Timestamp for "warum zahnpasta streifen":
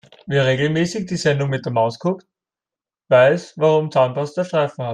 3.57-4.83